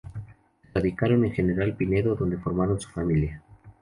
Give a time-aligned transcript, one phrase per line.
[0.63, 3.43] Se radicaron en General Pinedo donde formaron su familia.